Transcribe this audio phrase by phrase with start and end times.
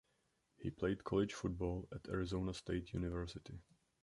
[0.57, 3.61] He played college football for Arizona State University.